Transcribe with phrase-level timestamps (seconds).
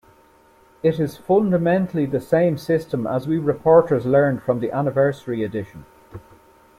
[0.81, 5.85] It is fundamentally the same system as we reporters learned from the Anniversary edition.